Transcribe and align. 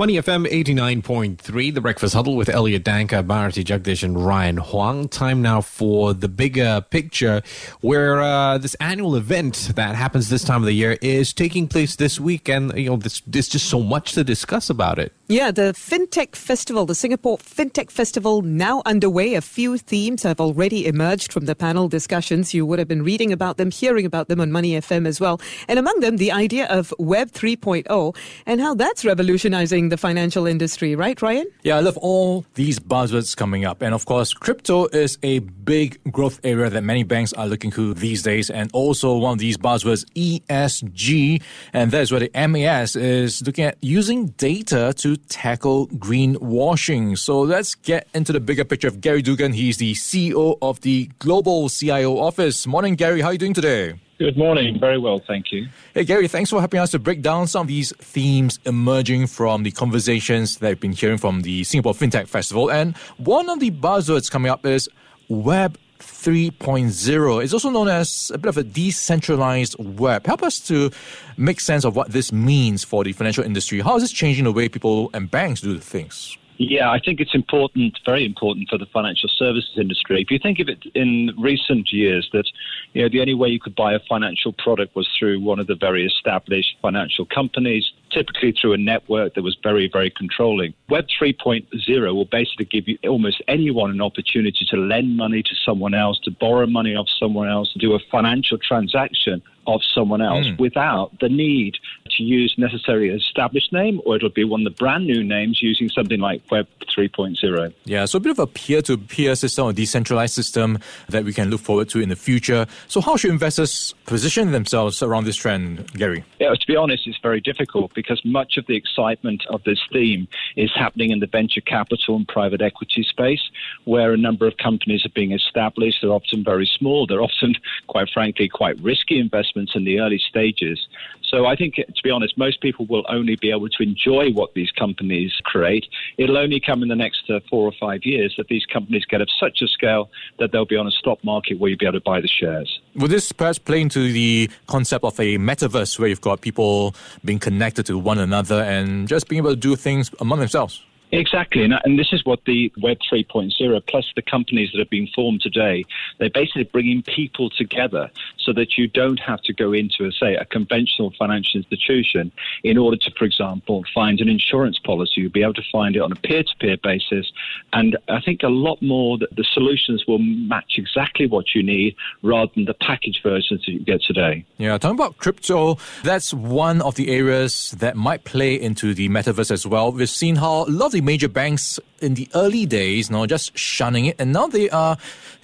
Money 0.00 0.14
FM 0.14 0.46
89.3, 0.46 1.74
The 1.74 1.80
Breakfast 1.80 2.14
Huddle 2.14 2.36
with 2.36 2.48
Elliot 2.48 2.84
Danker, 2.84 3.26
Bharati 3.26 3.64
Jagdish, 3.64 4.04
and 4.04 4.24
Ryan 4.24 4.58
Huang. 4.58 5.08
Time 5.08 5.42
now 5.42 5.60
for 5.60 6.14
the 6.14 6.28
bigger 6.28 6.84
picture, 6.88 7.42
where 7.80 8.20
uh, 8.20 8.58
this 8.58 8.76
annual 8.76 9.16
event 9.16 9.72
that 9.74 9.96
happens 9.96 10.28
this 10.28 10.44
time 10.44 10.62
of 10.62 10.66
the 10.66 10.72
year 10.72 10.98
is 11.02 11.32
taking 11.32 11.66
place 11.66 11.96
this 11.96 12.20
week, 12.20 12.48
and 12.48 12.72
you 12.78 12.90
know, 12.90 12.96
there's, 12.96 13.22
there's 13.26 13.48
just 13.48 13.68
so 13.68 13.80
much 13.80 14.12
to 14.12 14.22
discuss 14.22 14.70
about 14.70 15.00
it. 15.00 15.12
Yeah, 15.30 15.50
the 15.50 15.74
FinTech 15.74 16.36
Festival, 16.36 16.86
the 16.86 16.94
Singapore 16.94 17.36
FinTech 17.36 17.90
Festival, 17.90 18.40
now 18.40 18.82
underway. 18.86 19.34
A 19.34 19.42
few 19.42 19.76
themes 19.76 20.22
have 20.22 20.40
already 20.40 20.86
emerged 20.86 21.34
from 21.34 21.44
the 21.44 21.54
panel 21.54 21.86
discussions. 21.86 22.54
You 22.54 22.64
would 22.64 22.78
have 22.78 22.88
been 22.88 23.02
reading 23.02 23.30
about 23.30 23.58
them, 23.58 23.70
hearing 23.70 24.06
about 24.06 24.28
them 24.28 24.40
on 24.40 24.52
Money 24.52 24.70
FM 24.70 25.06
as 25.06 25.20
well. 25.20 25.38
And 25.68 25.78
among 25.78 26.00
them, 26.00 26.16
the 26.16 26.32
idea 26.32 26.66
of 26.68 26.94
Web 26.98 27.32
3.0 27.32 28.16
and 28.46 28.60
how 28.62 28.74
that's 28.74 29.04
revolutionizing 29.04 29.87
the 29.88 29.96
financial 29.96 30.46
industry, 30.46 30.94
right, 30.94 31.20
Ryan? 31.20 31.46
Yeah, 31.62 31.76
I 31.76 31.80
love 31.80 31.96
all 31.96 32.44
these 32.54 32.78
buzzwords 32.78 33.36
coming 33.36 33.64
up. 33.64 33.82
And 33.82 33.94
of 33.94 34.04
course, 34.06 34.32
crypto 34.32 34.86
is 34.86 35.18
a 35.22 35.40
big 35.40 36.00
growth 36.10 36.40
area 36.44 36.70
that 36.70 36.82
many 36.82 37.02
banks 37.02 37.32
are 37.32 37.46
looking 37.46 37.70
to 37.72 37.94
these 37.94 38.22
days. 38.22 38.50
And 38.50 38.70
also 38.72 39.16
one 39.16 39.32
of 39.32 39.38
these 39.38 39.56
buzzwords, 39.56 40.04
ESG. 40.14 41.42
And 41.72 41.90
that 41.90 42.02
is 42.02 42.10
where 42.10 42.20
the 42.20 42.48
MAS 42.48 42.96
is 42.96 43.42
looking 43.46 43.64
at 43.64 43.76
using 43.80 44.28
data 44.38 44.92
to 44.98 45.16
tackle 45.16 45.88
greenwashing. 45.88 47.18
So 47.18 47.40
let's 47.40 47.74
get 47.74 48.08
into 48.14 48.32
the 48.32 48.40
bigger 48.40 48.64
picture 48.64 48.88
of 48.88 49.00
Gary 49.00 49.22
Dugan. 49.22 49.52
He's 49.52 49.76
the 49.76 49.94
CEO 49.94 50.58
of 50.62 50.80
the 50.80 51.10
Global 51.18 51.68
CIO 51.68 52.18
Office. 52.18 52.66
Morning, 52.66 52.94
Gary. 52.94 53.20
How 53.20 53.28
are 53.28 53.32
you 53.32 53.38
doing 53.38 53.54
today? 53.54 53.94
Good 54.18 54.36
morning. 54.36 54.80
Very 54.80 54.98
well, 54.98 55.20
thank 55.20 55.52
you. 55.52 55.68
Hey, 55.94 56.02
Gary, 56.02 56.26
thanks 56.26 56.50
for 56.50 56.58
helping 56.58 56.80
us 56.80 56.90
to 56.90 56.98
break 56.98 57.22
down 57.22 57.46
some 57.46 57.62
of 57.62 57.68
these 57.68 57.92
themes 57.98 58.58
emerging 58.64 59.28
from 59.28 59.62
the 59.62 59.70
conversations 59.70 60.56
that 60.56 60.68
I've 60.68 60.80
been 60.80 60.90
hearing 60.90 61.18
from 61.18 61.42
the 61.42 61.62
Singapore 61.62 61.92
FinTech 61.92 62.26
Festival. 62.26 62.68
And 62.68 62.96
one 63.18 63.48
of 63.48 63.60
the 63.60 63.70
buzzwords 63.70 64.28
coming 64.28 64.50
up 64.50 64.66
is 64.66 64.88
Web 65.28 65.78
3.0. 66.00 67.44
It's 67.44 67.52
also 67.52 67.70
known 67.70 67.86
as 67.86 68.32
a 68.34 68.38
bit 68.38 68.48
of 68.48 68.56
a 68.56 68.64
decentralized 68.64 69.76
web. 69.78 70.26
Help 70.26 70.42
us 70.42 70.58
to 70.66 70.90
make 71.36 71.60
sense 71.60 71.84
of 71.84 71.94
what 71.94 72.10
this 72.10 72.32
means 72.32 72.82
for 72.82 73.04
the 73.04 73.12
financial 73.12 73.44
industry. 73.44 73.78
How 73.78 73.94
is 73.94 74.02
this 74.02 74.10
changing 74.10 74.44
the 74.44 74.52
way 74.52 74.68
people 74.68 75.10
and 75.14 75.30
banks 75.30 75.60
do 75.60 75.78
things? 75.78 76.36
Yeah, 76.58 76.90
I 76.90 76.98
think 76.98 77.20
it's 77.20 77.36
important, 77.36 78.00
very 78.04 78.26
important 78.26 78.68
for 78.68 78.78
the 78.78 78.86
financial 78.86 79.28
services 79.28 79.70
industry. 79.76 80.20
If 80.20 80.30
you 80.32 80.40
think 80.40 80.58
of 80.58 80.68
it 80.68 80.84
in 80.92 81.30
recent 81.38 81.92
years, 81.92 82.28
that 82.32 82.50
you 82.94 83.02
know 83.02 83.08
the 83.08 83.20
only 83.20 83.34
way 83.34 83.48
you 83.48 83.60
could 83.60 83.76
buy 83.76 83.92
a 83.94 84.00
financial 84.08 84.52
product 84.52 84.96
was 84.96 85.08
through 85.16 85.40
one 85.40 85.60
of 85.60 85.68
the 85.68 85.76
very 85.76 86.04
established 86.04 86.76
financial 86.82 87.26
companies, 87.26 87.92
typically 88.10 88.52
through 88.60 88.72
a 88.72 88.76
network 88.76 89.34
that 89.34 89.42
was 89.42 89.56
very, 89.62 89.88
very 89.92 90.10
controlling. 90.10 90.74
Web 90.88 91.06
3.0 91.20 92.14
will 92.14 92.24
basically 92.24 92.64
give 92.64 92.88
you 92.88 92.98
almost 93.04 93.40
anyone 93.46 93.92
an 93.92 94.00
opportunity 94.00 94.66
to 94.68 94.76
lend 94.76 95.16
money 95.16 95.44
to 95.44 95.54
someone 95.64 95.94
else, 95.94 96.18
to 96.24 96.32
borrow 96.32 96.66
money 96.66 96.96
off 96.96 97.06
someone 97.20 97.48
else, 97.48 97.72
to 97.72 97.78
do 97.78 97.94
a 97.94 98.00
financial 98.10 98.58
transaction 98.58 99.40
of 99.68 99.80
someone 99.94 100.22
else 100.22 100.46
mm. 100.46 100.58
without 100.58 101.12
the 101.20 101.28
need 101.28 101.76
to 102.18 102.24
use 102.24 102.54
necessarily 102.58 103.08
an 103.08 103.16
established 103.16 103.72
name 103.72 104.00
or 104.04 104.16
it'll 104.16 104.28
be 104.28 104.44
one 104.44 104.60
of 104.60 104.64
the 104.64 104.78
brand 104.78 105.06
new 105.06 105.24
names 105.24 105.62
using 105.62 105.88
something 105.88 106.20
like 106.20 106.42
Web 106.50 106.66
3.0. 106.94 107.72
Yeah, 107.84 108.04
so 108.04 108.18
a 108.18 108.20
bit 108.20 108.32
of 108.32 108.38
a 108.38 108.46
peer 108.46 108.82
to 108.82 108.98
peer 108.98 109.34
system, 109.34 109.68
a 109.68 109.72
decentralized 109.72 110.34
system 110.34 110.78
that 111.08 111.24
we 111.24 111.32
can 111.32 111.48
look 111.48 111.60
forward 111.60 111.88
to 111.90 112.00
in 112.00 112.08
the 112.08 112.16
future. 112.16 112.66
So, 112.88 113.00
how 113.00 113.16
should 113.16 113.30
investors 113.30 113.94
position 114.06 114.52
themselves 114.52 115.02
around 115.02 115.24
this 115.24 115.36
trend, 115.36 115.92
Gary? 115.92 116.24
Yeah, 116.40 116.50
to 116.50 116.66
be 116.66 116.76
honest, 116.76 117.06
it's 117.06 117.18
very 117.22 117.40
difficult 117.40 117.94
because 117.94 118.20
much 118.24 118.56
of 118.56 118.66
the 118.66 118.76
excitement 118.76 119.44
of 119.48 119.62
this 119.64 119.80
theme 119.92 120.28
is 120.56 120.70
happening 120.74 121.10
in 121.10 121.20
the 121.20 121.26
venture 121.26 121.60
capital 121.60 122.16
and 122.16 122.26
private 122.26 122.60
equity 122.60 123.04
space, 123.04 123.50
where 123.84 124.12
a 124.12 124.16
number 124.16 124.46
of 124.46 124.56
companies 124.56 125.06
are 125.06 125.10
being 125.14 125.32
established. 125.32 125.98
They're 126.02 126.10
often 126.10 126.42
very 126.42 126.66
small, 126.66 127.06
they're 127.06 127.22
often, 127.22 127.54
quite 127.86 128.10
frankly, 128.12 128.48
quite 128.48 128.78
risky 128.80 129.18
investments 129.18 129.72
in 129.74 129.84
the 129.84 130.00
early 130.00 130.18
stages. 130.18 130.86
So 131.22 131.46
I 131.46 131.56
think, 131.56 131.74
to 131.76 132.02
be 132.02 132.07
honest, 132.10 132.36
most 132.36 132.60
people 132.60 132.86
will 132.86 133.04
only 133.08 133.36
be 133.36 133.50
able 133.50 133.68
to 133.68 133.82
enjoy 133.82 134.30
what 134.32 134.54
these 134.54 134.70
companies 134.72 135.32
create. 135.44 135.86
It'll 136.16 136.38
only 136.38 136.60
come 136.60 136.82
in 136.82 136.88
the 136.88 136.96
next 136.96 137.28
uh, 137.30 137.40
four 137.50 137.66
or 137.66 137.72
five 137.80 138.00
years 138.04 138.34
that 138.36 138.48
these 138.48 138.64
companies 138.66 139.04
get 139.04 139.20
of 139.20 139.28
such 139.38 139.62
a 139.62 139.68
scale 139.68 140.10
that 140.38 140.52
they'll 140.52 140.64
be 140.64 140.76
on 140.76 140.86
a 140.86 140.90
stock 140.90 141.22
market 141.24 141.58
where 141.58 141.70
you'll 141.70 141.78
be 141.78 141.86
able 141.86 141.98
to 141.98 142.04
buy 142.04 142.20
the 142.20 142.28
shares. 142.28 142.80
Would 142.96 143.10
this 143.10 143.32
perhaps 143.32 143.58
play 143.58 143.80
into 143.80 144.12
the 144.12 144.50
concept 144.66 145.04
of 145.04 145.18
a 145.20 145.38
metaverse 145.38 145.98
where 145.98 146.08
you've 146.08 146.20
got 146.20 146.40
people 146.40 146.94
being 147.24 147.38
connected 147.38 147.86
to 147.86 147.98
one 147.98 148.18
another 148.18 148.62
and 148.62 149.08
just 149.08 149.28
being 149.28 149.40
able 149.40 149.50
to 149.50 149.56
do 149.56 149.76
things 149.76 150.10
among 150.20 150.40
themselves? 150.40 150.82
Exactly, 151.10 151.62
and, 151.62 151.74
and, 151.84 151.98
this 151.98 152.12
is 152.12 152.24
what 152.24 152.44
the 152.44 152.70
Web 152.80 152.98
3.0 153.10 153.86
plus 153.86 154.12
the 154.14 154.22
companies 154.22 154.70
that 154.72 154.78
have 154.78 154.90
been 154.90 155.08
formed 155.14 155.40
today, 155.40 155.84
they're 156.18 156.30
basically 156.30 156.64
bringing 156.64 157.02
people 157.02 157.48
together 157.50 158.10
so 158.36 158.52
that 158.52 158.76
you 158.76 158.88
don't 158.88 159.18
have 159.18 159.40
to 159.42 159.52
go 159.54 159.72
into, 159.72 160.04
a, 160.04 160.12
say, 160.12 160.34
a 160.34 160.44
conventional 160.44 161.12
financial 161.18 161.58
institution 161.58 162.30
in 162.62 162.76
order 162.76 162.96
to, 162.96 163.10
for 163.12 163.24
example, 163.24 163.84
find 163.94 164.20
an 164.20 164.28
insurance 164.28 164.78
policy. 164.78 165.22
You'll 165.22 165.30
be 165.30 165.42
able 165.42 165.54
to 165.54 165.62
find 165.72 165.96
it 165.96 166.02
on 166.02 166.12
a 166.12 166.16
peer-to-peer 166.16 166.76
basis, 166.82 167.32
and 167.72 167.96
I 168.08 168.20
think 168.20 168.42
a 168.42 168.48
lot 168.48 168.80
more 168.82 169.16
that 169.18 169.34
the 169.34 169.44
solutions 169.44 170.04
will 170.06 170.18
match 170.18 170.74
exactly 170.76 171.26
what 171.26 171.54
you 171.54 171.62
need 171.62 171.96
rather 172.22 172.50
than 172.54 172.66
the 172.66 172.74
package 172.74 173.22
versions 173.22 173.64
that 173.64 173.72
you 173.72 173.80
get 173.80 174.02
today. 174.02 174.44
Yeah, 174.58 174.76
talking 174.76 174.98
about 174.98 175.16
crypto, 175.16 175.78
that's 176.04 176.34
one 176.34 176.82
of 176.82 176.96
the 176.96 177.08
areas 177.08 177.72
that 177.78 177.96
might 177.96 178.24
play 178.24 178.60
into 178.60 178.92
the 178.94 179.08
metaverse 179.08 179.50
as 179.50 179.66
well. 179.66 179.90
We've 179.92 180.08
seen 180.08 180.36
how 180.36 180.64
a 180.64 180.70
lot 180.70 180.86
of 180.86 180.97
major 181.00 181.28
banks 181.28 181.78
in 182.00 182.14
the 182.14 182.28
early 182.34 182.66
days, 182.66 183.10
know, 183.10 183.26
just 183.26 183.56
shunning 183.56 184.06
it, 184.06 184.16
and 184.18 184.32
now 184.32 184.46
they 184.46 184.70
are 184.70 184.96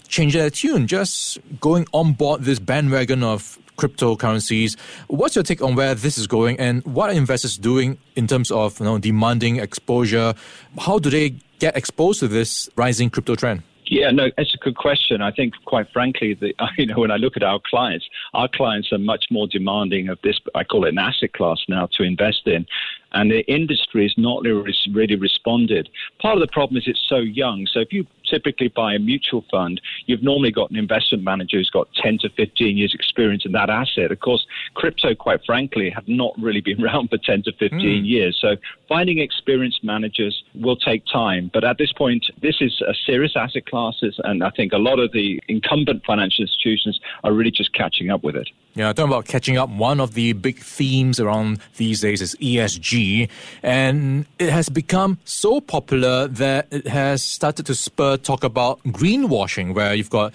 changing 0.09 0.41
their 0.41 0.51
tune, 0.51 0.87
just 0.87 1.39
going 1.61 1.87
on 1.93 2.13
board 2.13 2.43
this 2.43 2.59
bandwagon 2.59 3.23
of 3.23 3.59
cryptocurrencies. 3.77 4.79
What's 5.09 5.35
your 5.35 5.43
take 5.43 5.61
on 5.63 5.75
where 5.75 5.95
this 5.95 6.19
is 6.19 6.27
going, 6.27 6.59
and 6.61 6.85
what 6.85 7.11
are 7.11 7.13
investors 7.13 7.59
doing 7.59 7.99
in 8.17 8.27
terms 8.27 8.51
of 8.51 8.79
you 8.79 8.87
know, 8.87 8.99
demanding 8.99 9.57
exposure? 9.57 10.35
How 10.79 10.99
do 10.99 11.11
they 11.11 11.37
get 11.59 11.77
exposed 11.77 12.21
to 12.21 12.29
this 12.29 12.69
rising 12.77 13.11
crypto 13.11 13.35
trend? 13.35 13.63
Yeah, 13.87 14.11
no, 14.11 14.31
it's 14.39 14.55
a 14.55 14.59
good 14.59 14.77
question. 14.77 15.21
I 15.21 15.31
think, 15.31 15.55
quite 15.67 15.91
frankly, 15.93 16.35
the, 16.35 16.55
you 16.79 16.87
know, 16.87 16.99
when 16.99 17.11
I 17.11 17.17
look 17.17 17.37
at 17.37 17.43
our 17.43 17.61
clients, 17.69 18.09
our 18.33 18.49
clients 18.49 18.93
are 18.93 18.99
much 18.99 19.27
more 19.31 19.47
demanding 19.47 20.09
of 20.09 20.19
this. 20.23 20.41
I 20.55 20.65
call 20.65 20.85
it 20.87 20.91
an 20.91 20.99
asset 20.99 21.33
class 21.35 21.59
now 21.69 21.89
to 21.93 22.03
invest 22.03 22.47
in, 22.47 22.67
and 23.13 23.31
the 23.31 23.41
industry 23.53 24.05
has 24.05 24.15
not 24.17 24.43
really 24.43 25.17
responded. 25.17 25.89
Part 26.21 26.37
of 26.37 26.41
the 26.41 26.53
problem 26.53 26.79
is 26.79 26.85
it's 26.87 27.07
so 27.09 27.19
young. 27.19 27.67
So 27.71 27.81
if 27.81 27.93
you 27.93 28.07
typically 28.29 28.69
buy 28.69 28.95
a 28.95 28.99
mutual 28.99 29.45
fund, 29.51 29.81
you've 30.07 30.23
normally 30.23 30.51
got 30.51 30.71
an 30.71 30.77
investment 30.77 31.25
manager 31.25 31.59
who's 31.59 31.71
got 31.71 31.89
10 31.95 32.19
to 32.19 32.31
15 32.31 32.77
years 32.77 32.95
experience 32.95 33.45
in 33.45 33.53
that 33.53 33.71
asset. 33.71 34.11
Of 34.11 34.21
course, 34.21 34.47
crypto, 34.75 35.15
quite 35.15 35.41
frankly, 35.45 35.91
have 35.91 36.09
not 36.09 36.35
really 36.39 36.61
been 36.61 36.83
around 36.85 37.09
for 37.09 37.19
10 37.19 37.43
to 37.45 37.53
15 37.53 37.79
mm. 37.81 38.07
years. 38.07 38.39
So 38.41 38.57
finding 38.89 39.19
experienced 39.19 39.83
managers 39.83 40.43
will 40.55 40.77
take 40.77 41.05
time. 41.13 41.51
But 41.53 41.65
at 41.65 41.79
this 41.79 41.93
point, 41.93 42.27
this 42.41 42.57
is 42.61 42.81
a 42.87 42.95
serious 43.07 43.33
asset 43.37 43.67
class, 43.67 43.95
and 44.25 44.43
I 44.43 44.51
think 44.51 44.73
a 44.73 44.79
lot 44.79 44.99
of 44.99 45.13
the 45.13 45.41
incumbent 45.49 46.05
financial 46.05 46.43
institutions 46.43 47.01
are 47.23 47.33
really 47.33 47.51
just 47.51 47.73
catching 47.73 48.11
up 48.11 48.23
with 48.23 48.37
it. 48.37 48.49
Yeah, 48.77 48.93
talking 48.93 49.13
about 49.13 49.27
catching 49.27 49.57
up, 49.57 49.71
one 49.71 50.01
of 50.01 50.15
the 50.15 50.33
big 50.33 50.59
themes 50.59 51.21
around 51.21 51.61
these 51.77 52.01
days 52.01 52.21
is 52.21 52.35
ESG, 52.37 53.29
and 53.63 54.27
it 54.41 54.51
has 54.51 54.69
become 54.69 55.19
so 55.25 55.61
popular 55.61 56.27
that 56.27 56.67
it 56.73 56.89
has 56.89 57.23
started 57.23 57.67
to 57.67 57.75
spur 57.75 58.14
talk 58.17 58.45
about 58.45 58.83
greenwashing, 58.85 59.75
where 59.75 59.95
you've 59.95 60.11
got 60.11 60.33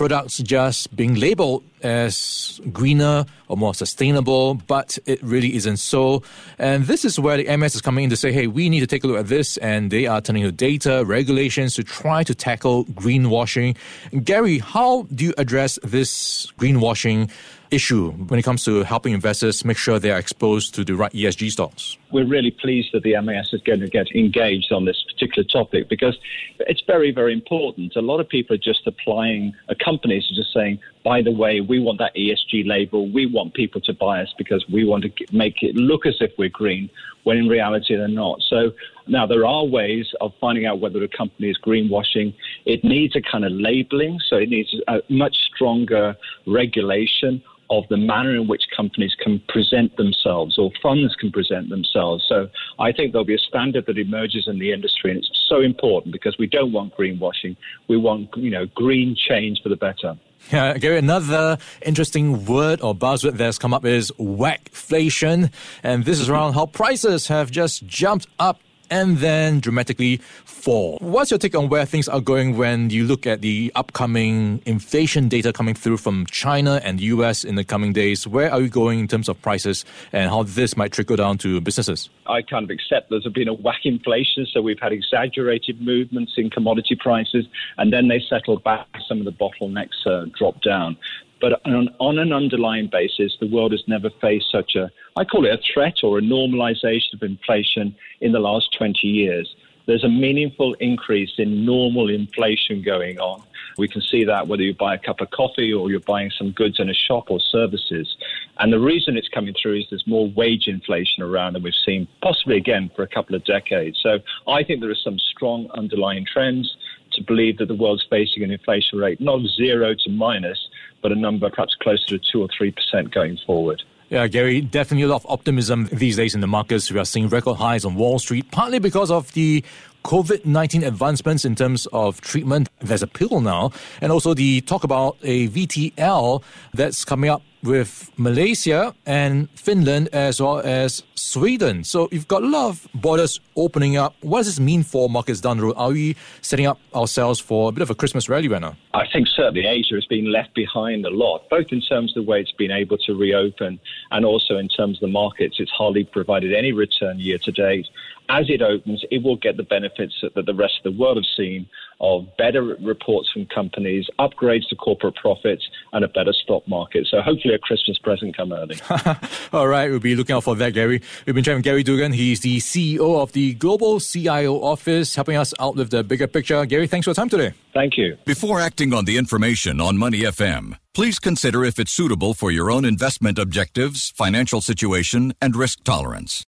products 0.00 0.38
just 0.38 0.96
being 0.96 1.14
labeled 1.16 1.62
as 1.82 2.58
greener 2.72 3.26
or 3.48 3.56
more 3.58 3.74
sustainable, 3.74 4.54
but 4.54 4.98
it 5.04 5.22
really 5.22 5.54
isn't 5.56 5.76
so. 5.76 6.22
And 6.58 6.86
this 6.86 7.04
is 7.04 7.20
where 7.20 7.36
the 7.36 7.54
MS 7.54 7.74
is 7.74 7.82
coming 7.82 8.04
in 8.04 8.10
to 8.10 8.16
say, 8.16 8.32
hey, 8.32 8.46
we 8.46 8.70
need 8.70 8.80
to 8.80 8.86
take 8.86 9.04
a 9.04 9.06
look 9.06 9.18
at 9.18 9.26
this, 9.26 9.58
and 9.58 9.90
they 9.90 10.06
are 10.06 10.22
turning 10.22 10.44
to 10.44 10.52
data, 10.52 11.04
regulations 11.04 11.74
to 11.74 11.84
try 11.84 12.24
to 12.24 12.34
tackle 12.34 12.86
greenwashing. 12.86 13.76
Gary, 14.24 14.60
how 14.60 15.02
do 15.14 15.22
you 15.22 15.34
address 15.36 15.78
this 15.82 16.50
greenwashing? 16.58 17.30
issue 17.70 18.10
when 18.10 18.38
it 18.38 18.42
comes 18.42 18.64
to 18.64 18.82
helping 18.82 19.12
investors 19.12 19.64
make 19.64 19.76
sure 19.76 19.98
they 19.98 20.10
are 20.10 20.18
exposed 20.18 20.74
to 20.74 20.84
the 20.84 20.94
right 20.94 21.12
ESG 21.12 21.50
stocks? 21.50 21.96
We're 22.12 22.26
really 22.26 22.50
pleased 22.50 22.88
that 22.92 23.02
the 23.02 23.20
MAS 23.20 23.50
is 23.52 23.60
going 23.62 23.80
to 23.80 23.88
get 23.88 24.10
engaged 24.14 24.72
on 24.72 24.84
this 24.84 25.02
particular 25.12 25.46
topic 25.46 25.88
because 25.88 26.18
it's 26.60 26.82
very, 26.86 27.12
very 27.12 27.32
important. 27.32 27.94
A 27.96 28.00
lot 28.00 28.20
of 28.20 28.28
people 28.28 28.54
are 28.54 28.58
just 28.58 28.86
applying, 28.86 29.54
uh, 29.68 29.74
companies 29.90 30.24
are 30.30 30.36
just 30.36 30.52
saying, 30.52 30.78
by 31.04 31.22
the 31.22 31.32
way, 31.32 31.60
we 31.60 31.80
want 31.80 31.98
that 31.98 32.14
ESG 32.14 32.66
label. 32.66 33.08
We 33.10 33.26
want 33.26 33.54
people 33.54 33.80
to 33.82 33.92
buy 33.92 34.22
us 34.22 34.32
because 34.38 34.64
we 34.72 34.84
want 34.84 35.04
to 35.04 35.10
make 35.32 35.62
it 35.62 35.74
look 35.74 36.06
as 36.06 36.16
if 36.20 36.30
we're 36.38 36.48
green, 36.62 36.90
when 37.24 37.36
in 37.36 37.48
reality 37.48 37.96
they're 37.96 38.08
not. 38.08 38.40
So 38.42 38.72
now 39.06 39.26
there 39.26 39.44
are 39.44 39.64
ways 39.64 40.06
of 40.20 40.32
finding 40.40 40.66
out 40.66 40.80
whether 40.80 41.02
a 41.02 41.08
company 41.08 41.48
is 41.50 41.58
greenwashing. 41.58 42.34
It 42.66 42.84
needs 42.84 43.16
a 43.16 43.22
kind 43.32 43.44
of 43.44 43.52
labeling, 43.52 44.20
so 44.28 44.36
it 44.36 44.48
needs 44.48 44.74
a 44.86 45.00
much 45.08 45.36
stronger 45.54 46.16
regulation 46.46 47.42
of 47.70 47.84
the 47.88 47.96
manner 47.96 48.34
in 48.34 48.48
which 48.48 48.64
companies 48.76 49.14
can 49.22 49.40
present 49.48 49.96
themselves 49.96 50.58
or 50.58 50.70
funds 50.82 51.14
can 51.14 51.30
present 51.30 51.68
themselves. 51.68 52.26
So 52.28 52.48
I 52.78 52.92
think 52.92 53.12
there'll 53.12 53.24
be 53.24 53.36
a 53.36 53.38
standard 53.38 53.86
that 53.86 53.96
emerges 53.96 54.48
in 54.48 54.58
the 54.58 54.72
industry, 54.72 55.12
and 55.12 55.18
it's 55.18 55.30
so 55.48 55.60
important 55.60 56.12
because 56.12 56.36
we 56.38 56.46
don't 56.46 56.72
want 56.72 56.96
greenwashing. 56.96 57.56
We 57.88 57.96
want, 57.96 58.36
you 58.36 58.50
know, 58.50 58.66
green 58.74 59.16
change 59.16 59.60
for 59.62 59.68
the 59.68 59.76
better. 59.76 60.16
Yeah, 60.50 60.78
Gary, 60.78 60.98
another 60.98 61.58
interesting 61.82 62.46
word 62.46 62.80
or 62.80 62.94
buzzword 62.94 63.36
that's 63.36 63.58
come 63.58 63.74
up 63.74 63.84
is 63.84 64.10
whackflation. 64.12 65.52
And 65.82 66.04
this 66.04 66.18
is 66.18 66.28
around 66.28 66.54
how 66.54 66.66
prices 66.66 67.28
have 67.28 67.50
just 67.50 67.86
jumped 67.86 68.26
up 68.38 68.60
and 68.90 69.18
then 69.18 69.60
dramatically 69.60 70.18
fall. 70.44 70.98
What's 71.00 71.30
your 71.30 71.38
take 71.38 71.54
on 71.54 71.68
where 71.68 71.86
things 71.86 72.08
are 72.08 72.20
going 72.20 72.56
when 72.56 72.90
you 72.90 73.04
look 73.04 73.26
at 73.26 73.40
the 73.40 73.72
upcoming 73.74 74.62
inflation 74.66 75.28
data 75.28 75.52
coming 75.52 75.74
through 75.74 75.96
from 75.96 76.26
China 76.26 76.80
and 76.84 76.98
the 76.98 77.04
US 77.04 77.44
in 77.44 77.54
the 77.54 77.64
coming 77.64 77.92
days? 77.92 78.26
Where 78.26 78.52
are 78.52 78.60
we 78.60 78.68
going 78.68 78.98
in 78.98 79.08
terms 79.08 79.28
of 79.28 79.40
prices 79.40 79.84
and 80.12 80.30
how 80.30 80.42
this 80.42 80.76
might 80.76 80.92
trickle 80.92 81.16
down 81.16 81.38
to 81.38 81.60
businesses? 81.60 82.10
I 82.26 82.42
kind 82.42 82.64
of 82.64 82.70
accept 82.70 83.10
there's 83.10 83.26
been 83.32 83.48
a 83.48 83.54
whack 83.54 83.80
inflation, 83.84 84.46
so 84.46 84.60
we've 84.60 84.80
had 84.80 84.92
exaggerated 84.92 85.80
movements 85.80 86.34
in 86.36 86.50
commodity 86.50 86.96
prices, 86.96 87.46
and 87.78 87.92
then 87.92 88.08
they 88.08 88.20
settle 88.20 88.58
back. 88.58 88.86
Some 89.08 89.18
of 89.18 89.24
the 89.24 89.32
bottlenecks 89.32 90.06
uh, 90.06 90.26
drop 90.38 90.62
down. 90.62 90.96
But 91.40 91.64
on, 91.66 91.88
on, 91.98 92.18
an 92.18 92.32
underlying 92.32 92.88
basis, 92.88 93.36
the 93.40 93.46
world 93.46 93.72
has 93.72 93.82
never 93.86 94.10
faced 94.20 94.50
such 94.52 94.76
a, 94.76 94.90
I 95.16 95.24
call 95.24 95.46
it 95.46 95.54
a 95.54 95.62
threat 95.72 96.02
or 96.02 96.18
a 96.18 96.22
normalization 96.22 97.14
of 97.14 97.22
inflation 97.22 97.94
in 98.20 98.32
the 98.32 98.40
last 98.40 98.76
20 98.76 99.06
years. 99.06 99.54
There's 99.86 100.04
a 100.04 100.08
meaningful 100.08 100.74
increase 100.74 101.32
in 101.38 101.64
normal 101.64 102.10
inflation 102.10 102.82
going 102.82 103.18
on. 103.18 103.42
We 103.78 103.88
can 103.88 104.02
see 104.02 104.24
that 104.24 104.46
whether 104.46 104.62
you 104.62 104.74
buy 104.74 104.94
a 104.94 104.98
cup 104.98 105.20
of 105.20 105.30
coffee 105.30 105.72
or 105.72 105.90
you're 105.90 106.00
buying 106.00 106.30
some 106.30 106.52
goods 106.52 106.78
in 106.78 106.90
a 106.90 106.94
shop 106.94 107.30
or 107.30 107.40
services. 107.40 108.16
And 108.58 108.72
the 108.72 108.78
reason 108.78 109.16
it's 109.16 109.28
coming 109.28 109.54
through 109.60 109.80
is 109.80 109.86
there's 109.90 110.06
more 110.06 110.28
wage 110.28 110.68
inflation 110.68 111.22
around 111.22 111.54
than 111.54 111.62
we've 111.62 111.74
seen 111.74 112.06
possibly 112.22 112.56
again 112.56 112.90
for 112.94 113.02
a 113.02 113.08
couple 113.08 113.34
of 113.34 113.44
decades. 113.44 113.98
So 114.02 114.18
I 114.46 114.62
think 114.62 114.80
there 114.80 114.90
are 114.90 114.94
some 114.94 115.18
strong 115.18 115.68
underlying 115.74 116.26
trends 116.26 116.76
to 117.12 117.24
believe 117.24 117.58
that 117.58 117.66
the 117.66 117.74
world's 117.74 118.06
facing 118.08 118.42
an 118.42 118.50
inflation 118.50 118.98
rate, 118.98 119.20
not 119.20 119.40
zero 119.56 119.94
to 119.94 120.10
minus, 120.10 120.68
but 121.02 121.12
a 121.12 121.14
number 121.14 121.48
perhaps 121.50 121.74
closer 121.74 122.06
to 122.06 122.18
2 122.18 122.42
or 122.42 122.48
3% 122.48 123.12
going 123.12 123.38
forward. 123.46 123.82
Yeah, 124.10 124.26
Gary, 124.26 124.60
definitely 124.60 125.04
a 125.04 125.08
lot 125.08 125.24
of 125.24 125.26
optimism 125.30 125.88
these 125.92 126.16
days 126.16 126.34
in 126.34 126.40
the 126.40 126.48
markets. 126.48 126.90
We 126.90 126.98
are 126.98 127.04
seeing 127.04 127.28
record 127.28 127.54
highs 127.54 127.84
on 127.84 127.94
Wall 127.94 128.18
Street, 128.18 128.50
partly 128.50 128.80
because 128.80 129.08
of 129.08 129.32
the 129.34 129.64
COVID 130.04 130.44
19 130.44 130.82
advancements 130.82 131.44
in 131.44 131.54
terms 131.54 131.86
of 131.92 132.20
treatment. 132.20 132.68
There's 132.80 133.02
a 133.02 133.06
pill 133.06 133.40
now, 133.40 133.70
and 134.00 134.10
also 134.10 134.34
the 134.34 134.62
talk 134.62 134.82
about 134.82 135.16
a 135.22 135.46
VTL 135.48 136.42
that's 136.74 137.04
coming 137.04 137.30
up 137.30 137.42
with 137.62 138.10
Malaysia 138.16 138.94
and 139.06 139.48
Finland 139.54 140.08
as 140.12 140.40
well 140.40 140.60
as 140.60 141.02
Sweden. 141.14 141.84
So 141.84 142.08
you've 142.10 142.28
got 142.28 142.42
a 142.42 142.46
lot 142.46 142.68
of 142.68 142.88
borders 142.94 143.40
opening 143.56 143.96
up. 143.96 144.14
What 144.20 144.38
does 144.38 144.46
this 144.46 144.60
mean 144.60 144.82
for 144.82 145.08
markets 145.08 145.40
down 145.40 145.58
the 145.58 145.64
road? 145.64 145.74
Are 145.76 145.90
we 145.90 146.16
setting 146.40 146.66
up 146.66 146.78
ourselves 146.94 147.38
for 147.40 147.68
a 147.68 147.72
bit 147.72 147.82
of 147.82 147.90
a 147.90 147.94
Christmas 147.94 148.28
rally 148.28 148.48
right 148.48 148.60
now? 148.60 148.76
I 148.94 149.06
think 149.12 149.28
certainly 149.28 149.66
Asia 149.66 149.94
has 149.94 150.06
been 150.06 150.32
left 150.32 150.54
behind 150.54 151.04
a 151.04 151.10
lot, 151.10 151.48
both 151.50 151.66
in 151.70 151.80
terms 151.80 152.16
of 152.16 152.24
the 152.24 152.30
way 152.30 152.40
it's 152.40 152.52
been 152.52 152.70
able 152.70 152.98
to 152.98 153.14
reopen 153.14 153.78
and 154.10 154.24
also 154.24 154.56
in 154.56 154.68
terms 154.68 154.96
of 154.96 155.00
the 155.02 155.12
markets. 155.12 155.56
It's 155.58 155.70
hardly 155.70 156.04
provided 156.04 156.54
any 156.54 156.72
return 156.72 157.18
year 157.18 157.38
to 157.38 157.52
date. 157.52 157.86
As 158.28 158.48
it 158.48 158.62
opens, 158.62 159.04
it 159.10 159.22
will 159.22 159.36
get 159.36 159.56
the 159.56 159.64
benefits 159.64 160.14
that 160.22 160.46
the 160.46 160.54
rest 160.54 160.80
of 160.84 160.92
the 160.92 160.98
world 160.98 161.16
have 161.16 161.26
seen 161.36 161.66
of 162.00 162.26
better 162.38 162.62
reports 162.80 163.30
from 163.30 163.46
companies, 163.46 164.08
upgrades 164.18 164.68
to 164.68 164.76
corporate 164.76 165.14
profits, 165.16 165.68
and 165.92 166.04
a 166.04 166.08
better 166.08 166.32
stock 166.32 166.66
market. 166.66 167.06
So 167.10 167.20
hopefully 167.20 167.54
a 167.54 167.58
Christmas 167.58 167.98
present 167.98 168.36
come 168.36 168.52
early. 168.52 168.78
All 169.52 169.68
right, 169.68 169.90
we'll 169.90 170.00
be 170.00 170.16
looking 170.16 170.34
out 170.34 170.44
for 170.44 170.54
that, 170.56 170.72
Gary. 170.72 171.02
We've 171.26 171.34
been 171.34 171.44
chatting 171.44 171.58
with 171.58 171.64
Gary 171.64 171.82
Dugan. 171.82 172.12
He's 172.12 172.40
the 172.40 172.58
CEO 172.58 173.20
of 173.20 173.32
the 173.32 173.54
Global 173.54 174.00
CIO 174.00 174.62
Office, 174.62 175.14
helping 175.14 175.36
us 175.36 175.52
out 175.58 175.76
with 175.76 175.90
the 175.90 176.02
bigger 176.02 176.26
picture. 176.26 176.64
Gary, 176.66 176.86
thanks 176.86 177.04
for 177.04 177.10
your 177.10 177.14
time 177.14 177.28
today. 177.28 177.52
Thank 177.74 177.96
you. 177.96 178.16
Before 178.24 178.60
acting 178.60 178.92
on 178.92 179.04
the 179.04 179.16
information 179.16 179.80
on 179.80 179.96
Money 179.96 180.20
FM, 180.20 180.76
please 180.94 181.18
consider 181.18 181.64
if 181.64 181.78
it's 181.78 181.92
suitable 181.92 182.34
for 182.34 182.50
your 182.50 182.70
own 182.70 182.84
investment 182.84 183.38
objectives, 183.38 184.10
financial 184.10 184.60
situation, 184.60 185.34
and 185.40 185.54
risk 185.54 185.84
tolerance. 185.84 186.44